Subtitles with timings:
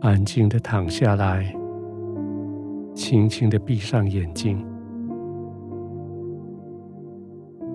[0.00, 1.52] 安静的躺下来，
[2.94, 4.64] 轻轻的闭上眼睛。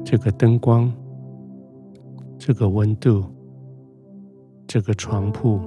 [0.05, 0.89] 这个灯光，
[2.38, 3.25] 这个温度，
[4.65, 5.59] 这个床铺，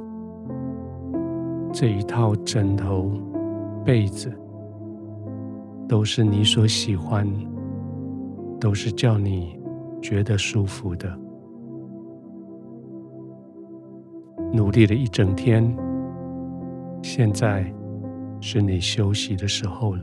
[1.74, 3.10] 这一套枕头、
[3.84, 4.32] 被子，
[5.86, 7.30] 都是你所喜欢，
[8.58, 9.60] 都是叫你
[10.00, 11.14] 觉得舒服的。
[14.54, 15.85] 努力了一整天。
[17.08, 17.64] 现在
[18.40, 20.02] 是你休息的时候了。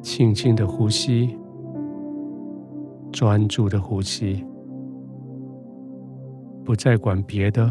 [0.00, 1.38] 轻轻的呼吸，
[3.12, 4.42] 专注的呼吸，
[6.64, 7.70] 不再管别的，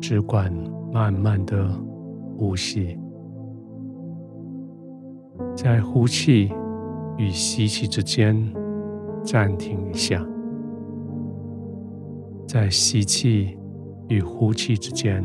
[0.00, 0.50] 只管
[0.90, 1.68] 慢慢的
[2.38, 2.98] 呼吸。
[5.54, 6.50] 在呼气
[7.18, 8.34] 与吸气之间
[9.22, 10.26] 暂停一下。
[12.52, 13.56] 在吸气
[14.10, 15.24] 与呼气之间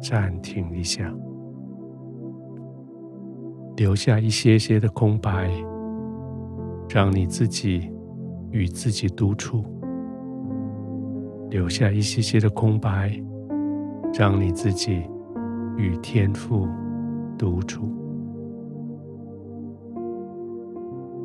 [0.00, 1.14] 暂停一下，
[3.76, 5.50] 留下一些些的空白，
[6.88, 7.92] 让你自己
[8.52, 9.62] 与自己独处；
[11.50, 13.12] 留下一些些的空白，
[14.14, 15.02] 让你自己
[15.76, 16.66] 与天赋
[17.36, 17.82] 独处。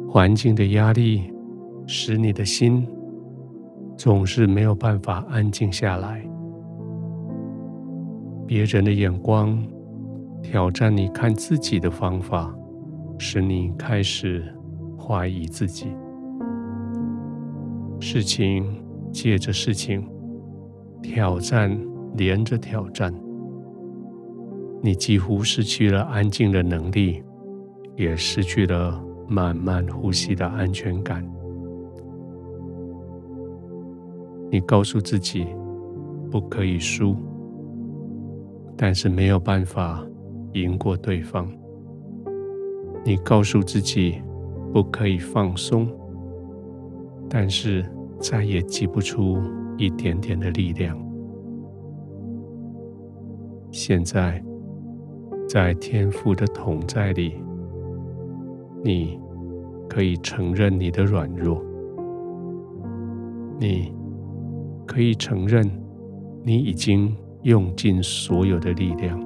[0.09, 1.31] 环境的压力
[1.87, 2.85] 使你的心。
[4.03, 6.27] 总是没有办法安静下来。
[8.47, 9.63] 别人的眼光
[10.41, 12.51] 挑战你看自己的方法，
[13.19, 14.43] 使你开始
[14.97, 15.95] 怀疑自己。
[17.99, 18.65] 事情
[19.11, 20.03] 接着事情，
[21.03, 21.79] 挑战
[22.17, 23.13] 连着挑战，
[24.81, 27.21] 你几乎失去了安静的能力，
[27.95, 31.23] 也失去了慢慢呼吸的安全感。
[34.53, 35.47] 你告诉自己
[36.29, 37.15] 不可以输，
[38.75, 40.05] 但是没有办法
[40.51, 41.49] 赢过对方。
[43.05, 44.21] 你告诉自己
[44.73, 45.87] 不可以放松，
[47.29, 47.85] 但是
[48.19, 49.37] 再也挤不出
[49.77, 51.01] 一点点的力量。
[53.71, 54.43] 现在，
[55.47, 57.41] 在天赋的同在里，
[58.83, 59.17] 你
[59.87, 61.63] 可以承认你的软弱，
[63.57, 63.93] 你。
[64.91, 65.65] 可以承认，
[66.43, 69.17] 你已经用尽所有的力量。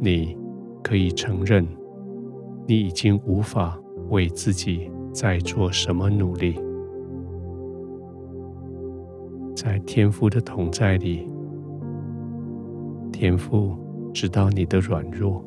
[0.00, 0.36] 你
[0.82, 1.64] 可以承认，
[2.66, 6.60] 你已经无法为自己再做什么努力。
[9.54, 11.30] 在天父的同在里，
[13.12, 13.76] 天父
[14.12, 15.44] 知道你的软弱，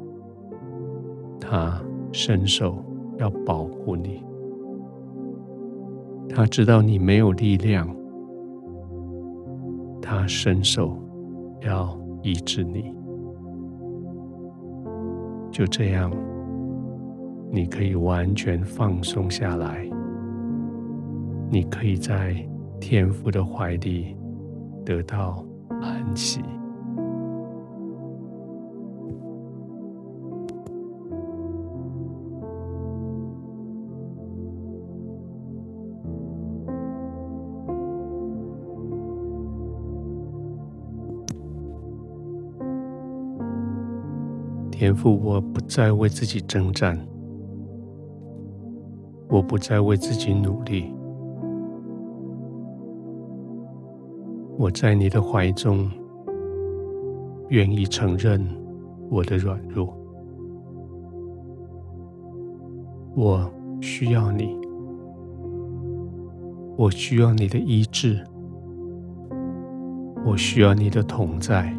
[1.41, 1.83] 他
[2.13, 2.81] 伸手
[3.17, 4.23] 要保护你。
[6.35, 7.87] 他知道你没有力量，
[10.01, 10.97] 他伸手
[11.61, 12.91] 要医治你。
[15.51, 16.11] 就这样，
[17.51, 19.87] 你可以完全放松下来，
[21.51, 22.35] 你可以在
[22.79, 24.17] 天父的怀里
[24.83, 25.45] 得到
[25.81, 26.41] 安息。
[44.73, 46.99] 天父，我不再为自己征战，
[49.29, 50.91] 我不再为自己努力，
[54.57, 55.87] 我在你的怀中，
[57.49, 58.43] 愿意承认
[59.11, 59.95] 我的软弱，
[63.15, 63.47] 我
[63.79, 64.57] 需要你，
[66.75, 68.19] 我需要你的医治，
[70.25, 71.71] 我需要你的同在。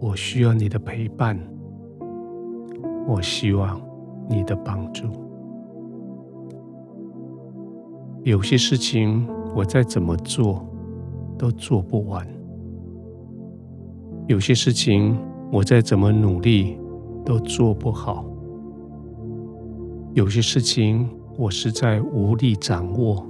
[0.00, 1.36] 我需要你的陪伴，
[3.06, 3.80] 我希望
[4.28, 5.06] 你的帮助。
[8.22, 10.64] 有些事情我再怎么做
[11.36, 12.26] 都做不完，
[14.28, 15.18] 有些事情
[15.50, 16.78] 我再怎么努力
[17.24, 18.24] 都做不好，
[20.14, 23.26] 有些事情我实在无力掌握，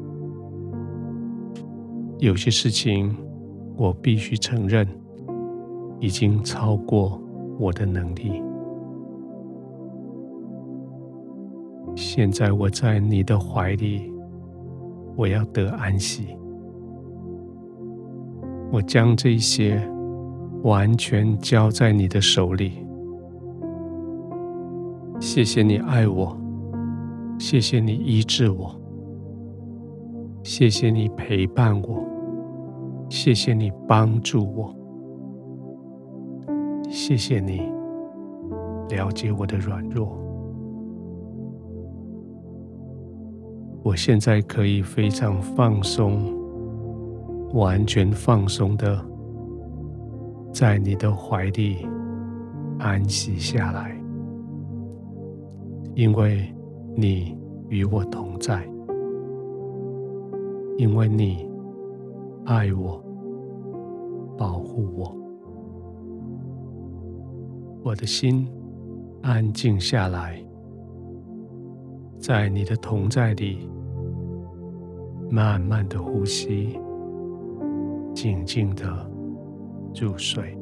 [2.18, 3.16] 有些事情
[3.76, 4.86] 我必须承认。
[6.00, 7.20] 已经超过
[7.58, 8.42] 我的能力。
[11.96, 14.12] 现在我在你的怀里，
[15.16, 16.36] 我要得安息。
[18.70, 19.80] 我将这些
[20.62, 22.86] 完全交在你的手里。
[25.18, 26.36] 谢谢你爱我，
[27.38, 28.80] 谢谢你医治我，
[30.44, 32.04] 谢谢你陪伴我，
[33.08, 34.72] 谢谢你帮助我，
[37.00, 37.60] 谢谢你
[38.88, 40.18] 了解我的软弱。
[43.84, 46.34] 我现在可以非常放松，
[47.54, 49.00] 完全放松的
[50.52, 51.86] 在你的怀里
[52.80, 53.96] 安息下来，
[55.94, 56.52] 因为
[56.96, 58.68] 你与我同在，
[60.76, 61.48] 因为你
[62.44, 63.00] 爱我，
[64.36, 65.16] 保护我，
[67.88, 68.46] 我的心
[69.22, 70.44] 安静下来，
[72.18, 73.66] 在你的同在里。
[75.30, 76.78] 慢慢的呼吸，
[78.14, 79.10] 静静的
[79.98, 80.57] 入睡。